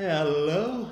Hello. 0.00 0.86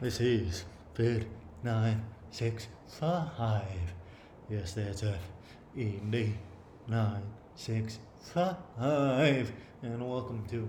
This 0.00 0.20
is 0.20 0.64
Fed 0.94 1.26
965. 1.62 3.62
Yes, 4.50 4.72
that's 4.72 5.04
it. 5.04 5.14
ED 5.78 6.34
965. 6.88 9.52
And 9.84 10.10
welcome 10.10 10.44
to 10.50 10.68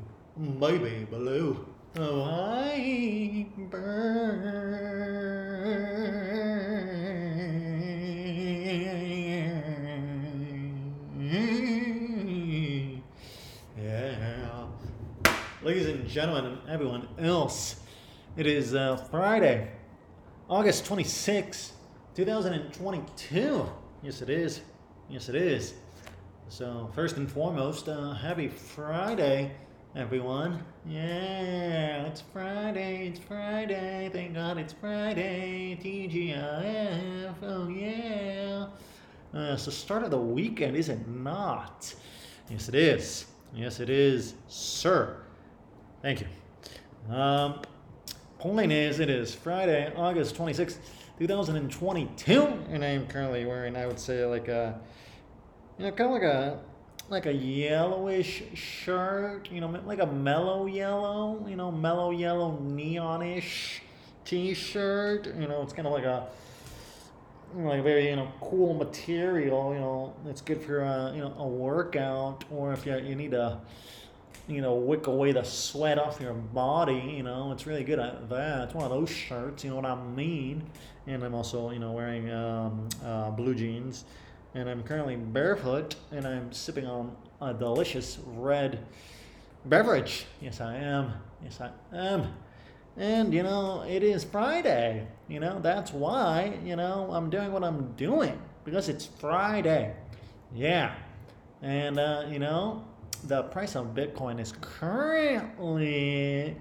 Baby 0.60 1.08
Blue. 1.10 1.66
Oh, 1.98 2.26
hi, 2.26 2.85
Ladies 15.66 15.88
and 15.88 16.08
gentlemen, 16.08 16.46
and 16.46 16.70
everyone 16.70 17.08
else, 17.18 17.78
it 18.38 18.46
is 18.46 18.76
uh, 18.76 18.98
Friday, 19.10 19.72
August 20.48 20.86
26, 20.86 21.74
2022. 22.14 23.66
Yes, 24.04 24.22
it 24.22 24.30
is. 24.30 24.62
Yes, 25.10 25.28
it 25.28 25.34
is. 25.34 25.74
So, 26.50 26.92
first 26.94 27.18
and 27.18 27.28
foremost, 27.28 27.90
uh, 27.90 28.14
happy 28.14 28.48
Friday, 28.48 29.56
everyone. 29.96 30.64
Yeah, 30.86 32.06
it's 32.06 32.22
Friday, 32.22 33.08
it's 33.08 33.20
Friday. 33.20 34.12
Thank 34.14 34.36
God 34.36 34.60
it's 34.60 34.74
Friday. 34.74 35.80
TGIF, 35.82 37.34
oh 37.42 37.68
yeah. 37.70 38.68
Uh, 39.34 39.54
it's 39.54 39.66
the 39.66 39.72
start 39.72 40.04
of 40.04 40.12
the 40.12 40.22
weekend, 40.22 40.78
is 40.78 40.90
it 40.90 41.08
not? 41.08 41.92
Yes, 42.52 42.70
it 42.70 42.76
is. 42.76 43.26
Yes, 43.52 43.80
it 43.80 43.90
is, 43.90 44.36
sir. 44.48 45.25
Thank 46.06 46.22
you. 46.22 47.16
Um, 47.16 47.62
point 48.38 48.72
is, 48.72 49.00
it 49.00 49.10
is 49.10 49.34
Friday, 49.34 49.92
August 49.96 50.36
26th, 50.36 50.78
2022, 51.18 52.44
and 52.70 52.84
I 52.84 52.90
am 52.90 53.08
currently 53.08 53.44
wearing, 53.44 53.76
I 53.76 53.88
would 53.88 54.00
say, 54.00 54.24
like 54.24 54.48
a, 54.48 54.80
you 55.80 55.86
know, 55.86 55.92
kind 55.94 56.10
of 56.10 56.12
like 56.12 56.22
a, 56.22 56.60
like 57.10 57.26
a 57.26 57.34
yellowish 57.34 58.44
shirt, 58.54 59.50
you 59.52 59.60
know, 59.60 59.82
like 59.84 59.98
a 59.98 60.06
mellow 60.06 60.68
yellow, 60.68 61.44
you 61.50 61.56
know, 61.56 61.72
mellow 61.72 62.12
yellow 62.12 62.56
neonish 62.62 63.80
t-shirt, 64.26 65.26
you 65.40 65.48
know, 65.48 65.64
it's 65.64 65.74
kind 65.74 65.88
of 65.88 65.94
like 65.94 66.04
a, 66.04 66.28
like 67.56 67.84
very 67.84 68.10
you 68.10 68.16
know 68.18 68.30
cool 68.42 68.74
material 68.74 69.74
you 69.74 69.80
know 69.80 70.14
it's 70.26 70.42
good 70.42 70.62
for 70.62 70.82
a 70.82 71.14
you 71.16 71.22
know 71.22 71.34
a 71.38 71.48
workout 71.48 72.44
or 72.52 72.74
if 72.74 72.86
you, 72.86 72.98
you 72.98 73.16
need 73.16 73.32
to 73.32 73.58
you 74.48 74.62
know 74.62 74.76
wick 74.76 75.08
away 75.08 75.32
the 75.32 75.44
sweat 75.44 75.98
off 75.98 76.20
your 76.22 76.34
body 76.34 77.16
you 77.18 77.24
know 77.24 77.52
it's 77.52 77.66
really 77.66 77.84
good 77.84 78.00
at 78.00 78.30
that 78.30 78.64
it's 78.66 78.74
one 78.74 78.84
of 78.84 78.92
those 78.92 79.10
shirts 79.10 79.64
you 79.64 79.70
know 79.70 79.76
what 79.76 79.86
i 79.86 79.96
mean 79.96 80.64
and 81.08 81.24
i'm 81.24 81.34
also 81.34 81.72
you 81.72 81.80
know 81.80 81.92
wearing 81.92 82.32
um, 82.32 82.88
uh, 83.04 83.30
blue 83.32 83.56
jeans 83.56 84.06
and 84.54 84.70
i'm 84.70 84.84
currently 84.84 85.16
barefoot 85.16 85.96
and 86.12 86.28
i'm 86.28 86.52
sipping 86.52 86.86
on 86.86 87.16
a 87.42 87.54
delicious 87.54 88.20
red 88.26 88.80
beverage 89.66 90.26
yes 90.42 90.62
i 90.62 90.76
am 90.76 91.14
yes 91.44 91.60
i 91.60 91.70
am 91.96 92.32
and, 92.98 93.34
you 93.34 93.44
know, 93.44 93.84
it 93.88 94.04
is 94.04 94.24
Friday. 94.24 95.06
You 95.28 95.40
know, 95.40 95.60
that's 95.62 95.92
why, 95.92 96.58
you 96.64 96.76
know, 96.76 97.10
I'm 97.12 97.30
doing 97.30 97.52
what 97.52 97.64
I'm 97.64 97.92
doing 97.94 98.40
because 98.64 98.88
it's 98.88 99.06
Friday. 99.06 99.94
Yeah. 100.54 100.96
And, 101.62 102.00
uh, 102.00 102.26
you 102.30 102.40
know, 102.40 102.86
the 103.28 103.44
price 103.44 103.76
of 103.76 103.88
Bitcoin 103.88 104.40
is 104.40 104.54
currently 104.62 106.56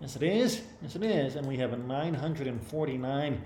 Yes, 0.00 0.16
it 0.16 0.22
is. 0.22 0.62
Yes, 0.82 0.96
it 0.96 1.02
is. 1.02 1.36
And 1.36 1.46
we 1.46 1.58
have 1.58 1.78
949 1.78 3.42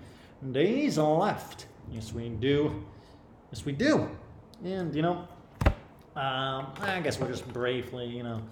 days 0.53 0.99
left. 0.99 1.67
Yes, 1.91 2.13
we 2.13 2.29
do. 2.29 2.85
Yes, 3.51 3.65
we 3.65 3.73
do. 3.73 4.09
And, 4.65 4.95
you 4.95 5.03
know, 5.03 5.27
um, 6.17 6.73
I 6.81 7.01
guess 7.03 7.19
we'll 7.19 7.29
just 7.29 7.51
briefly, 7.53 8.07
you 8.07 8.23
know, 8.23 8.43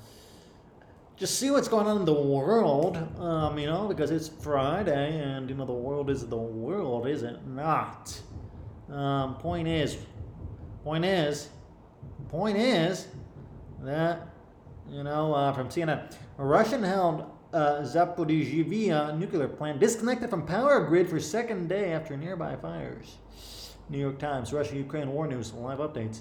just 1.16 1.38
see 1.38 1.50
what's 1.50 1.69
going 1.69 1.87
on 1.87 1.98
in 1.98 2.04
the 2.04 2.12
world, 2.12 2.97
um, 3.19 3.59
you 3.59 3.66
know, 3.66 3.88
because 3.88 4.10
it's 4.10 4.28
Friday 4.28 5.21
and, 5.21 5.50
you 5.50 5.56
know, 5.56 5.65
the 5.65 5.72
world 5.72 6.10
is 6.10 6.27
the 6.27 6.37
world, 6.37 7.06
is 7.06 7.22
it 7.22 7.47
not? 7.47 8.21
Um, 8.91 9.34
point 9.37 9.69
is, 9.69 9.98
point 10.84 11.04
is, 11.04 11.48
point 12.28 12.56
is, 12.56 13.09
that, 13.82 14.28
you 14.91 15.03
know, 15.03 15.34
uh, 15.34 15.53
from 15.53 15.69
CNN. 15.69 16.15
A 16.38 16.44
Russian 16.44 16.82
held 16.82 17.31
uh, 17.53 17.81
Zaporizhzhia 17.81 19.19
nuclear 19.19 19.48
plant 19.48 19.81
disconnected 19.81 20.31
from 20.31 20.44
power 20.47 20.84
grid 20.86 21.09
for 21.09 21.19
second 21.20 21.69
day 21.69 21.92
after 21.92 22.16
nearby 22.16 22.56
fires. 22.56 23.16
New 23.88 23.98
York 23.98 24.19
Times, 24.19 24.53
Russia 24.53 24.76
Ukraine 24.76 25.10
war 25.10 25.26
news, 25.26 25.53
live 25.54 25.78
updates. 25.78 26.20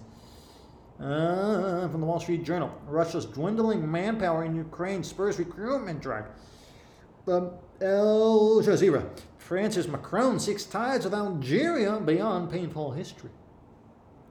Uh, 1.00 1.88
from 1.90 2.02
the 2.02 2.08
Wall 2.08 2.20
Street 2.20 2.44
Journal, 2.44 2.72
Russia's 2.88 3.26
dwindling 3.26 3.90
manpower 3.92 4.46
in 4.46 4.56
Ukraine 4.56 5.04
spurs 5.04 5.38
recruitment 5.38 6.02
drive. 6.02 6.26
Um, 7.28 7.52
Al 7.82 8.62
Jazeera, 8.64 9.06
France's 9.38 9.88
Macron 9.88 10.40
seeks 10.40 10.64
ties 10.64 11.04
with 11.04 11.14
Algeria 11.14 12.00
beyond 12.00 12.50
painful 12.50 12.94
history. 12.94 13.30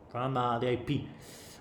From 0.08 0.36
uh, 0.36 0.58
the 0.58 0.72
AP. 0.72 0.90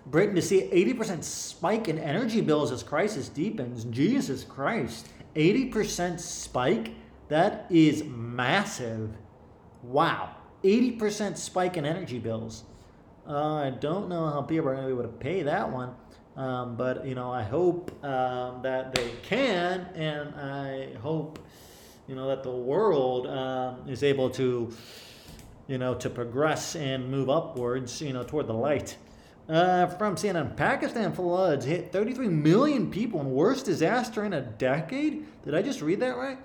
Britain 0.05 0.35
to 0.35 0.41
see 0.41 0.69
80% 0.71 1.23
spike 1.23 1.87
in 1.87 1.97
energy 1.97 2.41
bills 2.41 2.71
as 2.71 2.83
crisis 2.83 3.27
deepens. 3.27 3.85
Jesus 3.85 4.43
Christ. 4.43 5.07
80% 5.35 6.19
spike? 6.19 6.91
That 7.27 7.65
is 7.69 8.03
massive. 8.03 9.11
Wow. 9.81 10.35
80% 10.63 11.37
spike 11.37 11.77
in 11.77 11.85
energy 11.85 12.19
bills. 12.19 12.63
Uh, 13.27 13.55
I 13.55 13.69
don't 13.71 14.07
know 14.07 14.27
how 14.27 14.41
people 14.41 14.69
are 14.69 14.75
going 14.75 14.87
to 14.87 14.93
be 14.95 14.99
able 14.99 15.11
to 15.11 15.17
pay 15.17 15.41
that 15.43 15.71
one. 15.71 15.95
Um, 16.35 16.75
but, 16.75 17.05
you 17.07 17.15
know, 17.15 17.31
I 17.31 17.43
hope 17.43 17.91
um, 18.03 18.61
that 18.61 18.93
they 18.93 19.11
can. 19.23 19.87
And 19.95 20.35
I 20.35 20.93
hope, 21.01 21.39
you 22.07 22.15
know, 22.15 22.27
that 22.27 22.43
the 22.43 22.51
world 22.51 23.25
um, 23.25 23.87
is 23.87 24.03
able 24.03 24.29
to, 24.31 24.71
you 25.67 25.77
know, 25.77 25.95
to 25.95 26.09
progress 26.09 26.75
and 26.75 27.09
move 27.09 27.29
upwards, 27.29 28.01
you 28.01 28.13
know, 28.13 28.23
toward 28.23 28.47
the 28.47 28.53
light. 28.53 28.97
Uh, 29.47 29.85
from 29.87 30.15
CNN, 30.15 30.55
Pakistan 30.57 31.13
floods 31.13 31.65
hit 31.65 31.91
33 31.91 32.29
million 32.29 32.89
people 32.89 33.21
in 33.21 33.31
worst 33.31 33.65
disaster 33.65 34.23
in 34.25 34.33
a 34.33 34.41
decade. 34.41 35.25
Did 35.43 35.53
I 35.53 35.61
just 35.61 35.81
read 35.81 35.99
that 35.99 36.17
right? 36.17 36.39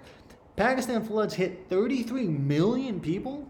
Pakistan 0.56 1.02
floods 1.02 1.34
hit 1.34 1.66
33 1.70 2.26
million 2.26 3.00
people. 3.00 3.48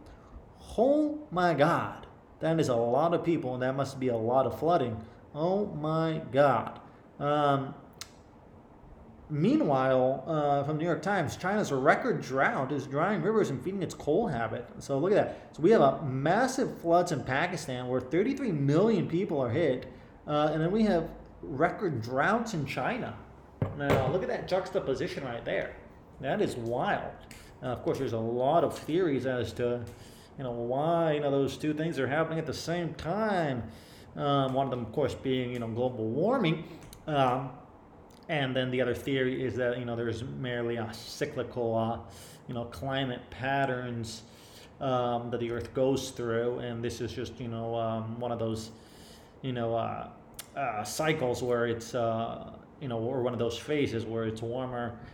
Oh 0.79 1.27
my 1.33 1.55
God, 1.55 2.07
that 2.39 2.61
is 2.61 2.69
a 2.69 2.77
lot 2.77 3.13
of 3.13 3.25
people, 3.25 3.55
and 3.55 3.63
that 3.63 3.75
must 3.75 3.99
be 3.99 4.09
a 4.09 4.17
lot 4.17 4.47
of 4.47 4.59
flooding. 4.59 4.97
Oh 5.35 5.67
my 5.67 6.23
God. 6.31 6.81
Um, 7.19 7.75
Meanwhile, 9.31 10.25
uh, 10.27 10.65
from 10.65 10.77
the 10.77 10.81
New 10.81 10.89
York 10.89 11.03
Times, 11.03 11.37
China's 11.37 11.71
record 11.71 12.21
drought 12.21 12.73
is 12.73 12.87
drying 12.87 13.23
rivers 13.23 13.51
and 13.51 13.63
feeding 13.63 13.83
its 13.83 13.95
coal 13.95 14.27
habit. 14.27 14.67
So 14.81 14.99
look 14.99 15.13
at 15.13 15.17
that. 15.17 15.57
So 15.57 15.63
we 15.63 15.71
have 15.71 15.81
a 15.81 16.03
massive 16.03 16.81
floods 16.81 17.13
in 17.13 17.23
Pakistan 17.23 17.87
where 17.87 18.01
33 18.01 18.51
million 18.51 19.07
people 19.09 19.41
are 19.41 19.49
hit, 19.49 19.87
uh, 20.27 20.51
and 20.53 20.61
then 20.61 20.73
we 20.73 20.83
have 20.83 21.09
record 21.43 22.03
droughts 22.03 22.55
in 22.55 22.67
China. 22.67 23.17
Now 23.79 24.11
look 24.11 24.23
at 24.23 24.29
that 24.29 24.49
juxtaposition 24.49 25.25
right 25.25 25.45
there. 25.45 25.77
That 26.21 26.43
is 26.43 26.57
wild. 26.57 27.13
Uh, 27.63 27.67
of 27.67 27.83
course, 27.83 27.99
there's 27.99 28.15
a 28.15 28.19
lot 28.19 28.65
of 28.65 28.77
theories 28.77 29.27
as 29.27 29.53
to, 29.55 29.85
you 30.39 30.45
know, 30.45 30.51
why 30.51 31.13
you 31.13 31.21
know 31.21 31.31
those 31.31 31.57
two 31.57 31.73
things 31.73 31.99
are 31.99 32.07
happening 32.07 32.39
at 32.39 32.47
the 32.47 32.55
same 32.55 32.95
time. 32.95 33.63
Um, 34.17 34.55
one 34.55 34.67
of 34.67 34.71
them, 34.71 34.81
of 34.81 34.93
course, 34.93 35.15
being 35.15 35.53
you 35.53 35.61
know 35.61 35.69
global 35.69 36.09
warming. 36.09 36.65
Um, 37.07 37.51
and 38.31 38.55
then 38.55 38.71
the 38.71 38.81
other 38.81 38.95
theory 38.95 39.45
is 39.45 39.57
that 39.57 39.77
you 39.77 39.85
know 39.85 39.97
there's 39.97 40.23
merely 40.23 40.77
a 40.77 40.89
cyclical, 40.95 41.77
uh, 41.77 41.99
you 42.47 42.55
know, 42.55 42.65
climate 42.67 43.21
patterns 43.29 44.23
um, 44.81 45.31
that 45.31 45.41
the 45.41 45.51
Earth 45.51 45.75
goes 45.75 46.11
through, 46.11 46.61
and 46.61 46.83
this 46.83 47.01
is 47.01 47.13
just 47.13 47.39
you 47.41 47.49
know 47.49 47.75
um, 47.75 48.21
one 48.21 48.31
of 48.31 48.39
those, 48.39 48.71
you 49.43 49.53
know, 49.53 49.75
uh, 49.75 50.09
uh, 50.57 50.85
cycles 50.85 51.43
where 51.43 51.67
it's 51.67 51.93
uh, 51.97 52.53
you 52.81 52.87
know, 52.87 52.99
or 52.99 53.21
one 53.21 53.33
of 53.33 53.41
those 53.41 53.59
phases 53.59 54.07
where 54.07 54.25
it's 54.25 54.43
warmer 54.43 54.97